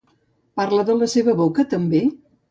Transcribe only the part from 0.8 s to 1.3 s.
de la